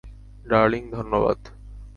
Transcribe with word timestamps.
Darling, 0.45 0.83
ধন্যবাদ। 0.91 1.39